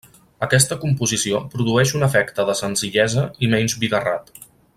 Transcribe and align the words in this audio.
Aquesta 0.45 0.77
composició 0.85 1.41
produeix 1.51 1.93
un 1.99 2.07
efecte 2.09 2.47
de 2.51 2.57
senzillesa 2.63 3.27
i 3.45 3.51
menys 3.57 3.77
bigarrat. 3.85 4.35